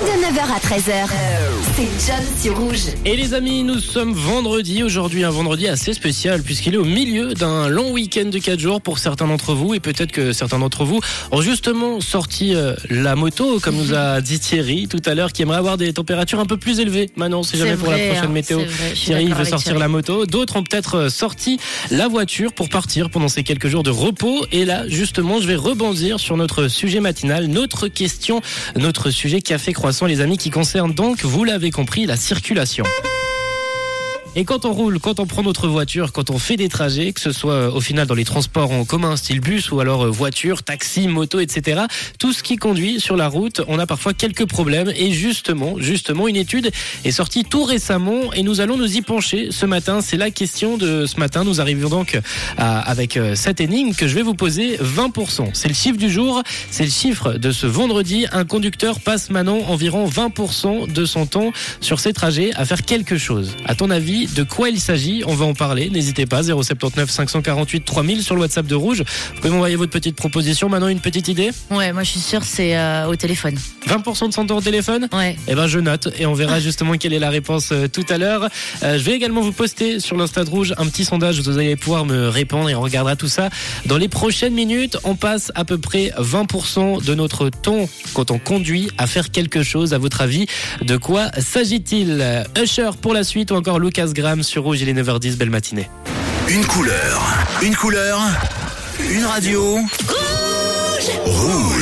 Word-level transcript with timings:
De 0.00 0.04
9h 0.04 0.42
à 0.42 0.60
13h, 0.60 1.08
c'est 1.74 2.06
John 2.06 2.24
sur 2.40 2.56
Rouge. 2.56 2.82
Et 3.04 3.16
les 3.16 3.34
amis, 3.34 3.64
nous 3.64 3.80
sommes 3.80 4.12
vendredi, 4.12 4.84
aujourd'hui 4.84 5.24
un 5.24 5.30
vendredi 5.30 5.66
assez 5.66 5.92
spécial 5.92 6.44
puisqu'il 6.44 6.74
est 6.74 6.78
au 6.78 6.84
milieu 6.84 7.34
d'un 7.34 7.66
long 7.66 7.90
week-end 7.90 8.26
de 8.26 8.38
4 8.38 8.60
jours 8.60 8.80
pour 8.80 9.00
certains 9.00 9.26
d'entre 9.26 9.54
vous 9.54 9.74
et 9.74 9.80
peut-être 9.80 10.12
que 10.12 10.32
certains 10.32 10.60
d'entre 10.60 10.84
vous 10.84 11.00
ont 11.32 11.40
justement 11.40 12.00
sorti 12.00 12.54
euh, 12.54 12.76
la 12.90 13.16
moto 13.16 13.58
comme 13.58 13.74
nous 13.74 13.92
a 13.92 14.20
dit 14.20 14.38
Thierry 14.38 14.86
tout 14.86 15.02
à 15.04 15.16
l'heure 15.16 15.32
qui 15.32 15.42
aimerait 15.42 15.56
avoir 15.56 15.76
des 15.76 15.92
températures 15.92 16.38
un 16.38 16.46
peu 16.46 16.58
plus 16.58 16.78
élevées. 16.78 17.10
Maintenant, 17.16 17.42
c'est 17.42 17.58
jamais 17.58 17.74
pour 17.74 17.90
la 17.90 17.96
vrai, 17.96 18.06
prochaine 18.10 18.26
hein, 18.26 18.32
météo. 18.32 18.60
Thierry 18.94 19.26
veut 19.26 19.44
sortir 19.44 19.72
Thierry. 19.72 19.80
la 19.80 19.88
moto, 19.88 20.26
d'autres 20.26 20.58
ont 20.58 20.62
peut-être 20.62 20.94
euh, 20.94 21.08
sorti 21.08 21.58
la 21.90 22.06
voiture 22.06 22.52
pour 22.52 22.68
partir 22.68 23.10
pendant 23.10 23.28
ces 23.28 23.42
quelques 23.42 23.66
jours 23.66 23.82
de 23.82 23.90
repos 23.90 24.46
et 24.52 24.64
là 24.64 24.86
justement, 24.86 25.40
je 25.40 25.48
vais 25.48 25.56
rebondir 25.56 26.20
sur 26.20 26.36
notre 26.36 26.68
sujet 26.68 27.00
matinal, 27.00 27.48
notre 27.48 27.88
question, 27.88 28.42
notre 28.76 29.10
sujet 29.10 29.40
café 29.40 29.72
croissant 29.72 29.87
les 30.06 30.20
amis 30.20 30.36
qui 30.36 30.50
concerne 30.50 30.92
donc, 30.92 31.24
vous 31.24 31.44
l'avez 31.44 31.70
compris, 31.70 32.04
la 32.04 32.16
circulation. 32.16 32.84
Et 34.36 34.44
quand 34.44 34.64
on 34.64 34.72
roule, 34.72 35.00
quand 35.00 35.20
on 35.20 35.26
prend 35.26 35.42
notre 35.42 35.68
voiture, 35.68 36.12
quand 36.12 36.30
on 36.30 36.38
fait 36.38 36.56
des 36.56 36.68
trajets, 36.68 37.12
que 37.12 37.20
ce 37.20 37.32
soit 37.32 37.54
euh, 37.54 37.70
au 37.70 37.80
final 37.80 38.06
dans 38.06 38.14
les 38.14 38.24
transports 38.24 38.70
en 38.70 38.84
commun, 38.84 39.16
style 39.16 39.40
bus 39.40 39.72
ou 39.72 39.80
alors 39.80 40.04
euh, 40.04 40.10
voiture, 40.10 40.62
taxi, 40.62 41.08
moto, 41.08 41.40
etc., 41.40 41.82
tout 42.18 42.32
ce 42.32 42.42
qui 42.42 42.56
conduit 42.56 43.00
sur 43.00 43.16
la 43.16 43.26
route, 43.26 43.62
on 43.68 43.78
a 43.78 43.86
parfois 43.86 44.12
quelques 44.12 44.46
problèmes. 44.46 44.92
Et 44.94 45.12
justement, 45.12 45.74
justement, 45.78 46.28
une 46.28 46.36
étude 46.36 46.70
est 47.04 47.10
sortie 47.10 47.44
tout 47.44 47.64
récemment 47.64 48.32
et 48.32 48.42
nous 48.42 48.60
allons 48.60 48.76
nous 48.76 48.96
y 48.96 49.02
pencher 49.02 49.48
ce 49.50 49.66
matin. 49.66 50.00
C'est 50.02 50.16
la 50.16 50.30
question 50.30 50.76
de 50.76 51.06
ce 51.06 51.18
matin. 51.18 51.42
Nous 51.42 51.60
arrivons 51.60 51.88
donc 51.88 52.20
avec 52.58 53.16
euh, 53.16 53.34
cette 53.34 53.60
énigme 53.60 53.94
que 53.94 54.06
je 54.06 54.14
vais 54.14 54.22
vous 54.22 54.34
poser 54.34 54.76
20%. 54.76 55.50
C'est 55.52 55.68
le 55.68 55.74
chiffre 55.74 55.98
du 55.98 56.10
jour, 56.10 56.42
c'est 56.70 56.84
le 56.84 56.90
chiffre 56.90 57.34
de 57.34 57.50
ce 57.50 57.66
vendredi. 57.66 58.26
Un 58.32 58.44
conducteur 58.44 59.00
passe 59.00 59.30
maintenant 59.30 59.58
environ 59.68 60.08
20% 60.08 60.92
de 60.92 61.04
son 61.04 61.26
temps 61.26 61.52
sur 61.80 61.98
ses 61.98 62.12
trajets 62.12 62.52
à 62.54 62.64
faire 62.64 62.82
quelque 62.82 63.18
chose. 63.18 63.56
À 63.64 63.74
ton 63.74 63.90
avis, 63.90 64.27
de 64.34 64.42
quoi 64.42 64.68
il 64.70 64.80
s'agit 64.80 65.22
On 65.26 65.34
va 65.34 65.44
en 65.46 65.54
parler. 65.54 65.90
N'hésitez 65.90 66.26
pas, 66.26 66.42
079 66.42 67.10
548 67.10 67.84
3000 67.84 68.22
sur 68.22 68.34
le 68.34 68.40
WhatsApp 68.42 68.66
de 68.66 68.74
Rouge. 68.74 69.02
Vous 69.34 69.40
pouvez 69.40 69.50
m'envoyer 69.50 69.76
votre 69.76 69.90
petite 69.92 70.16
proposition. 70.16 70.68
Maintenant, 70.68 70.88
une 70.88 71.00
petite 71.00 71.28
idée? 71.28 71.50
Ouais, 71.70 71.92
moi 71.92 72.02
je 72.02 72.10
suis 72.10 72.20
sûre 72.20 72.42
c'est 72.44 72.76
euh, 72.76 73.06
au 73.06 73.16
téléphone. 73.16 73.56
20% 73.86 74.28
de 74.28 74.34
son 74.34 74.46
temps 74.46 74.56
au 74.56 74.60
téléphone? 74.60 75.08
Ouais. 75.12 75.36
eh 75.46 75.54
ben 75.54 75.66
je 75.66 75.78
note 75.78 76.08
et 76.18 76.26
on 76.26 76.34
verra 76.34 76.60
justement 76.68 76.94
quelle 76.94 77.12
est 77.12 77.18
la 77.18 77.30
réponse 77.30 77.70
euh, 77.72 77.88
tout 77.88 78.04
à 78.08 78.18
l'heure. 78.18 78.48
Euh, 78.82 78.98
je 78.98 79.02
vais 79.04 79.12
également 79.12 79.40
vous 79.40 79.52
poster 79.52 80.00
sur 80.00 80.16
l'Insta 80.16 80.44
de 80.44 80.50
Rouge 80.50 80.74
un 80.78 80.86
petit 80.86 81.04
sondage. 81.04 81.40
Vous 81.40 81.58
allez 81.58 81.76
pouvoir 81.76 82.04
me 82.04 82.28
répondre 82.28 82.68
et 82.68 82.74
on 82.74 82.80
regardera 82.80 83.16
tout 83.16 83.28
ça 83.28 83.50
dans 83.86 83.98
les 83.98 84.08
prochaines 84.08 84.54
minutes. 84.54 84.98
On 85.04 85.14
passe 85.14 85.52
à 85.54 85.64
peu 85.64 85.78
près 85.78 86.12
20% 86.18 87.04
de 87.04 87.14
notre 87.14 87.48
temps 87.50 87.88
quand 88.14 88.30
on 88.30 88.38
conduit 88.38 88.90
à 88.98 89.06
faire 89.06 89.30
quelque 89.30 89.62
chose. 89.62 89.94
À 89.94 89.98
votre 89.98 90.20
avis, 90.20 90.46
de 90.82 90.96
quoi 90.96 91.30
s'agit-il? 91.38 92.44
Usher 92.60 92.90
pour 93.00 93.14
la 93.14 93.24
suite 93.24 93.50
ou 93.50 93.54
encore 93.54 93.78
Lucas 93.78 94.07
Graham 94.12 94.42
sur 94.42 94.62
Rouge. 94.62 94.80
Il 94.80 94.88
est 94.88 94.94
9h10. 94.94 95.36
Belle 95.36 95.50
matinée. 95.50 95.88
Une 96.48 96.64
couleur, 96.64 97.22
une 97.62 97.76
couleur, 97.76 98.20
une 99.10 99.24
radio. 99.24 99.78
Rouge. 101.24 101.78